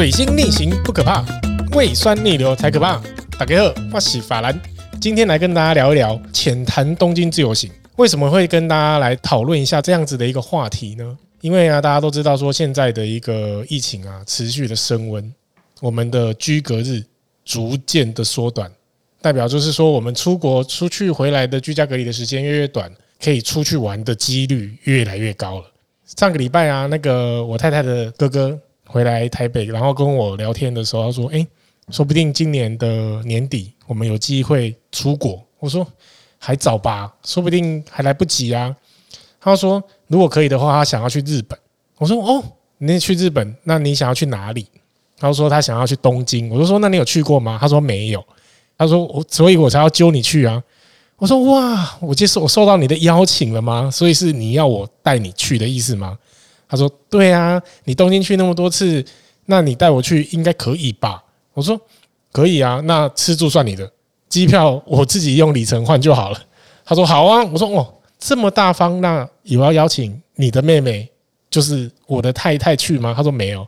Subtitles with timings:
[0.00, 1.22] 水星逆行不可怕，
[1.72, 2.98] 胃酸逆流才可怕。
[3.38, 4.58] 大家好，我是法兰，
[4.98, 7.70] 今天来跟大家聊一聊浅谈东京自由行。
[7.96, 11.18] 为什么会跟大家来讨论一下这样子的一个话题呢？
[11.42, 15.34] 因为啊，大家都知道说现在的一个疫情啊，持续的升温，
[15.82, 17.04] 我们的居隔日
[17.44, 18.72] 逐渐的缩短，
[19.20, 22.90] 代表就是说我们出国出去回来的居家隔离的时间越越短，
[23.22, 25.66] 可以出去玩的几率越来越高了。
[26.16, 28.58] 上个礼拜啊，那个我太太的哥哥。
[28.92, 31.46] 回来台北，然后跟我聊天的时候，他说：“哎，
[31.90, 35.86] 说不定今年的年底我们有机会出国。”我说
[36.38, 38.74] ：“还早吧，说不定还来不及啊。”
[39.40, 41.56] 他说：“如果可以的话，他想要去日本。”
[41.98, 42.42] 我说：“哦，
[42.78, 44.66] 你去日本，那你想要去哪里？”
[45.16, 48.24] 他说：“他想要去东京。”我就说：“那你有去过吗？”他说：“没有。”
[48.76, 50.60] 他说：“我所以，我才要揪你去啊。”
[51.16, 53.88] 我说：“哇，我接受我受到你的邀请了吗？
[53.88, 56.18] 所以是你要我带你去的意思吗？”
[56.70, 59.04] 他说：“对啊，你东京去那么多次，
[59.46, 61.20] 那你带我去应该可以吧？”
[61.52, 61.78] 我说
[62.30, 63.90] ：“可以啊，那吃住算你的，
[64.28, 66.40] 机票我自己用里程换就好了。”
[66.86, 71.10] 他说：“好啊。”我说：“哦，这么大方，那有要邀请你的妹妹，
[71.50, 73.66] 就是我的太太去吗？”他说：“没有。”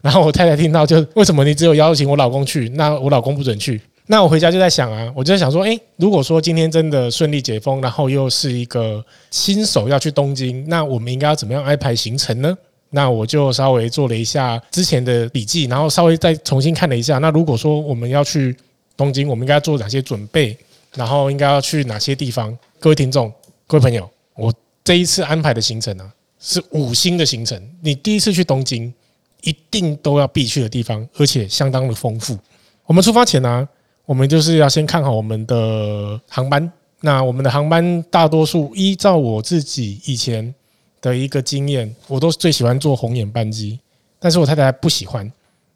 [0.00, 2.68] 然后我太太听到就：“为什么你只有邀请我老公去？
[2.70, 12.56] 那我老公不准去？”那我回家就在想啊，我就在想说，诶，如果说今天真的顺利解封，然后又是一个新手要去东京，那我们应该要怎么样安排行程呢？
[12.90, 17.18] 那我就稍微做了一下之前的笔记，然后稍微再重新看了一下。
[17.18, 18.54] 那如果说我们要去
[18.96, 20.56] 东京，我们应该做哪些准备？
[20.94, 22.56] 然后应该要去哪些地方？
[22.78, 23.32] 各位听众，
[23.66, 27.60] 各位朋友，我这一次安排的行程呢，是五星的行程。
[27.80, 28.92] 你第一次去东京，
[29.40, 32.38] 一定都要必去的地方，而且相当的丰富。
[32.86, 33.68] 我们出发前呢，
[34.06, 36.70] 我们就是要先看好我们的航班。
[37.00, 40.54] 那我们的航班大多数依照我自己以前
[41.02, 43.78] 的一个经验，我都最喜欢坐红眼班机，
[44.18, 45.30] 但是我太太不喜欢。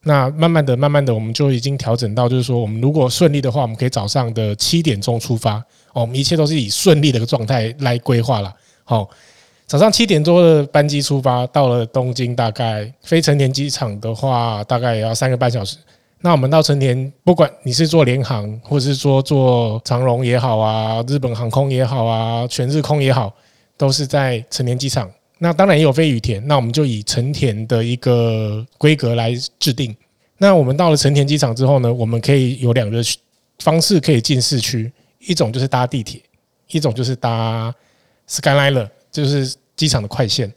[0.04, 5.56] 那慢慢的、慢慢的，我们就已经调整到，就是说，我们如果顺利的话，我们可以早上的七点钟出发。
[5.92, 8.50] 哦，我们一切都是以顺利的一个状态来规划了。
[8.84, 9.06] 好，
[9.66, 15.76] 早上七点多的班机出发，到了东京，大概飞成田机场的话，大概也要三个半小时。
[16.20, 23.32] 那我们到成田，不管你是做联航，或者是说做长荣也好啊，日本航空也好啊，全日空也好，
[23.76, 25.08] 都是在成田机场。
[25.38, 29.96] 那当然也有飞羽田，那我们就以成田的一个规格来制定。
[30.38, 33.00] 那我们到了成田机场之后呢，我们可以有两个
[33.60, 34.90] 方式可以进市区，
[35.20, 36.20] 一种就是搭地铁，
[36.68, 37.72] 一种就是搭
[38.28, 40.52] Skyliner，就是机场的快线。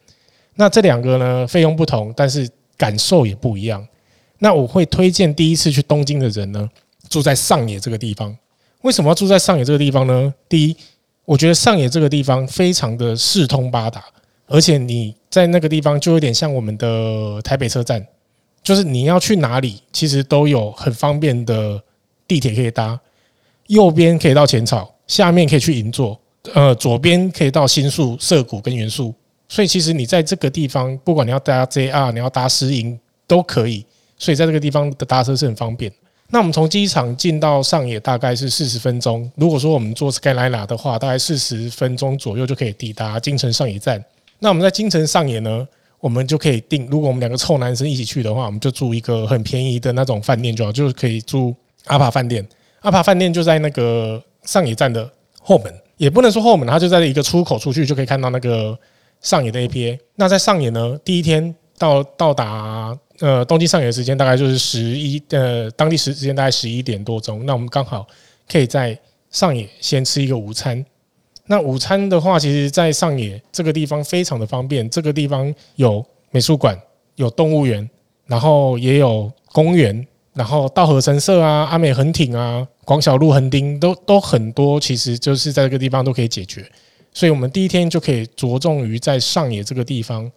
[0.56, 3.88] 那这两个呢，费用不同，但是感受也不一样。
[4.44, 6.68] 那我会推荐第一次去东京的人呢，
[7.08, 8.36] 住在上野这个地方。
[8.82, 10.34] 为什么要住在上野这个地方呢？
[10.50, 10.76] 第一，
[11.26, 14.04] 我觉得上野这个地方非常的四通八达，
[14.48, 18.04] 而且你在那个地方就有点像我们的台北车站，
[18.64, 21.80] 就是你要去哪里，其实都有很方便的
[22.28, 23.00] 地铁可以搭。
[23.68, 26.20] 右边可以到浅草，下面可以去银座，
[26.56, 29.14] 呃，左边可以到新宿、涩谷跟原宿。
[29.48, 33.86] 所以其实你在这个地方，不管你要搭 JR，你要搭私营都可以。
[34.22, 35.92] 所以在这个地方的搭车是很方便。
[36.30, 39.30] 那我们从机场进到上野大概是四十分钟。
[39.36, 44.04] 如果说我们坐 Skyliner 的话，大概四十分钟左右就可以抵达京成上野站。
[44.38, 45.68] 那我们在京成上野呢，
[46.00, 46.86] 我们就可以订。
[46.86, 51.56] 如果我们两个臭男生一起去的话，我们就住一个很便宜的那种饭店就好，就是可以住
[51.86, 52.48] 阿帕饭店。
[52.82, 55.10] 阿帕饭店就在那个上野站的
[55.42, 58.78] 后门，也不能说后门，它就在一个出口出去就可以看到那个
[59.20, 60.00] 上野的 APA。
[60.16, 62.96] 那在上野呢，第一天到到达。
[63.22, 67.46] 呃，东京上野的时间大概就是十一，呃，当地时时间大概十一点多钟。
[67.46, 68.06] 那我们刚好
[68.50, 68.98] 可以在
[69.30, 70.84] 上野先吃一个午餐。
[71.46, 74.90] 那午餐的话，其实，在上野这个地方非常的方便。
[74.90, 76.80] 这个地方有美术馆，
[77.16, 77.88] 有动物园，
[78.26, 84.80] 然后也有公园，然后稻荷神社啊、阿美横町啊、广小路横丁都都很多。
[84.80, 86.66] 其实就是在这个地方都可以解决。
[87.14, 90.32] 所以我们第一天就可以着重于在上野这个地方，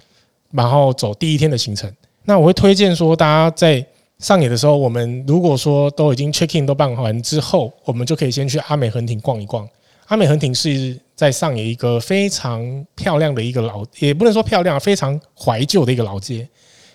[0.51, 1.91] 然后走第一天的行程。
[2.25, 3.85] 那我会推荐说，大家在
[4.19, 9.69] 上野的时候，我们如果说都已经 check in 都办完之后，我们就可以先去阿美横町逛一逛。
[10.07, 16.49] 阿美横町是在上野一个非常漂亮的一个老，也不能说漂亮，非常怀旧的一个老街，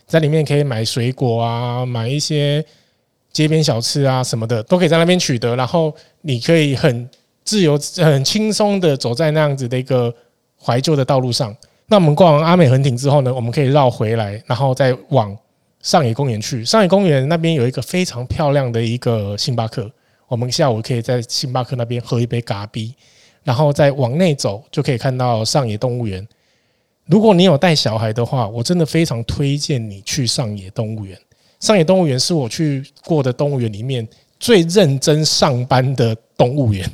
[0.08, 2.64] 在里面可以买水果啊，买一些
[3.32, 5.56] 街边小吃啊什么的，都可以在那边取得。
[5.56, 7.10] 然后你可以很
[7.44, 10.14] 自由、很轻松的走在那样子的一个
[10.60, 11.56] 怀旧的道路上。
[11.92, 15.36] 那我们逛完阿美横町之后呢，我们可以绕回来，然后再往
[15.82, 16.64] 上野公园去。
[16.64, 19.90] 上野公园那边有一个非常漂亮的一个星巴克，
[20.28, 22.94] 我们下午可以在星巴克那边喝一杯咖啡，
[23.44, 26.26] 然后再往内走就可以看到上野动物园。
[27.08, 31.18] 如果你有带小孩的话，我真的非常推荐你去上野动物园。
[31.60, 34.08] 上野动物园是我去过的动物园里面
[34.40, 36.88] 最认真上班的动物园。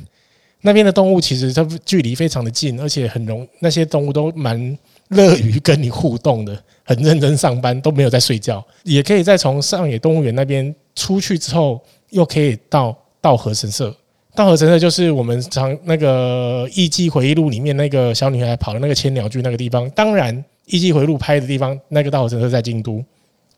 [0.65, 4.75] 那边的动物其实它距离非常的近，而且很容那些动物都蛮
[5.09, 8.65] 乐于跟你互动的，很认真上班，都没有在睡觉。
[8.81, 11.79] 也可以再从上野动物园那边出去之后，
[12.09, 13.95] 又可以到稻荷神社。
[14.33, 19.87] 稻荷神社就是我们常那个《艺伎回忆录》里面那个小女孩跑的那个千鸟居那个地方。
[19.91, 20.35] 当然，
[20.65, 23.05] 《艺伎回忆录》拍的地方那个稻荷神社在京都，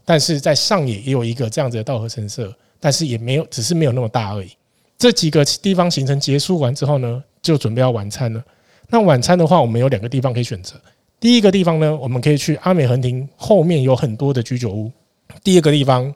[0.04, 4.50] 但是在上野也有一个这样子的稻荷神社，但是也没有，只是没有那么大而已。
[4.98, 8.44] 这几个地方行程结束完之后呢，就准备要晚餐了。
[8.90, 10.76] 那晚餐的话，我们有两个地方可以选择。
[11.20, 14.92] 第一个地方呢，我们可以去阿美横町后面有很多的居酒屋。
[15.44, 16.14] 第二个地方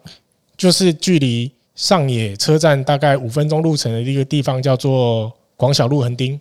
[0.57, 6.39] 就是距离上野车站大概五分钟路程的一个地方，叫做广小路横町。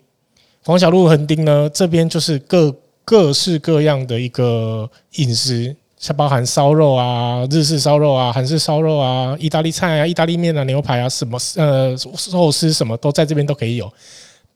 [0.64, 5.76] 广小路横町呢，这边就是各各式各样的一个饮食。
[6.00, 13.92] 像包含烧肉啊、日式烧肉啊、韩式烧肉啊、意大利菜啊、意大利面啊、牛排啊，什么呃寿司什么都在这边都可以有，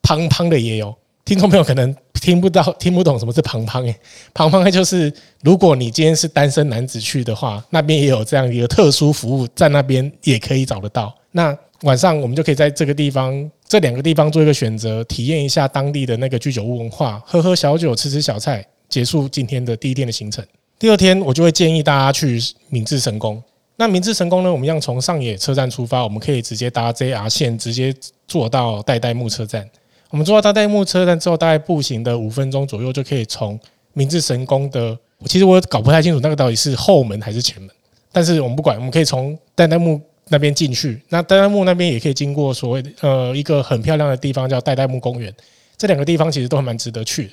[0.03, 0.93] 胖胖的也有。
[1.23, 3.95] 听众朋友可能听不到、听不懂什么是胖胖诶，
[4.33, 5.13] 胖胖就是
[5.43, 11.15] 如果你今天是单身男子去的话，那边也有这样一个特殊服务，在那边也可以找得到。
[11.31, 20.43] 那晚上我们就可以在这个地方、这两个地方做一个选择，体验一下当地的那个居酒屋文化，喝喝小酒、吃吃小菜，结束今天的第一天的行程。
[20.85, 22.39] 第二天，我就会建议大家去
[22.69, 23.43] 明治神宫。
[23.77, 27.91] 那明治神宫呢，我们要从上野车站出发，我们可以直接搭 JR 线，直接
[28.29, 29.67] 坐到代代木车站。
[30.11, 33.59] 我们坐到代代木车站之后，大概步行的五分钟左右，就可以从
[33.95, 34.95] 明治神宫的。
[35.25, 37.71] 其实我搞不太清楚那个到底是后门还是前门，
[38.13, 39.99] 但是我们不管，我们可以从代代木
[40.29, 41.01] 那边进去。
[41.09, 45.35] 那代代木那边也可以经过所谓的呃一个很漂亮的地方，叫代代木公园。
[45.79, 47.31] 这两个地方其实都还蛮值得去。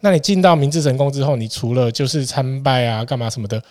[0.00, 3.62] 那你进到明治神宫之后，你除了就是参拜啊、干嘛什么的，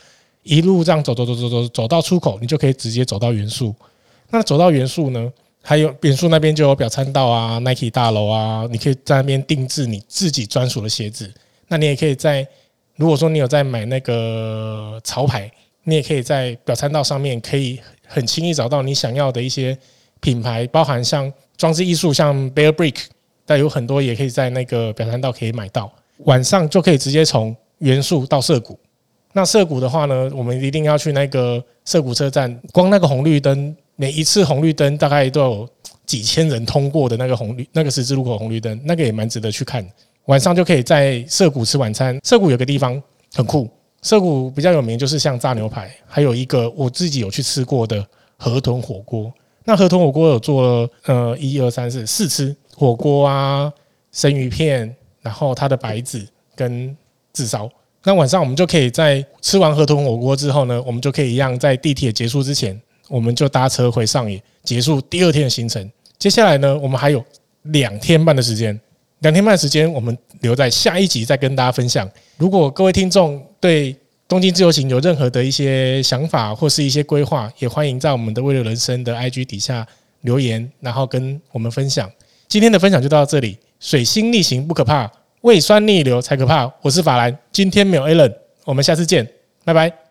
[0.44, 3.74] 一路这样走走走走走走到出口，你就可以直接走到原宿。
[4.30, 5.32] 那走到原宿呢，
[5.62, 11.34] 还有元素那边就有表参道啊、Nike 大楼啊，你可以在那边定制你自己专属的鞋子。
[11.70, 12.46] 那你也可以在，
[12.98, 15.50] 如果说你有在买那个潮牌，
[15.84, 19.78] 你也可以在表参道上面可以很轻易找到你想要的一些
[20.20, 22.96] 品牌，包含像装置艺术，像 Bear Brick，
[23.46, 25.90] 但有很多也可以在那个表参道可以买到。
[26.20, 28.78] 晚上就可以直接从元素到涩谷。
[29.34, 32.60] 那涩谷的话呢，我们一定要去那个涩谷车站。
[32.72, 35.70] 光那个红绿灯，每一次红绿灯大概都有
[36.08, 39.88] 几千人通过的那个红绿那个十字路口红绿灯，那个也蛮值得去看。
[40.26, 42.20] 晚上就可以在涩谷吃晚餐。
[42.24, 43.02] 涩谷有个地方
[43.36, 43.70] 很酷，
[44.02, 48.04] 涩谷比较有名就是像炸牛排，还有一个我自己有去吃过的
[48.38, 49.32] 河豚火锅。
[49.66, 53.72] 那河豚火锅有做了呃一二三四四吃火锅啊，
[54.12, 54.96] 生鱼片。
[55.28, 56.26] 然后它的白子
[56.56, 56.96] 跟
[57.34, 57.70] 自烧，
[58.06, 65.92] 那晚上我们就可以在吃完河豚火锅之后呢，我们就可以一样在地铁结束之前，我们就搭车回上野结束第二天的行程。
[66.18, 67.22] 接下来呢，我们还有
[67.64, 68.80] 两天半的时间，
[69.20, 72.10] 两天半的时间我们留在下一集再跟大家分享。
[72.38, 73.94] 如果各位听众对
[74.30, 79.86] 东京自由行有任何的一些想法或是一些规划，也欢迎在我们的未留人生的 IG 底下
[80.22, 82.10] 留言，然后跟我们分享。
[82.48, 83.58] 今天的分享就到这里。
[83.80, 85.08] 水星逆行不可怕，
[85.48, 86.70] 胃酸逆流才可怕。
[86.82, 88.34] 我是法兰，今天没有 Allen，
[88.66, 89.26] 我们下次见，
[89.64, 90.07] 拜拜。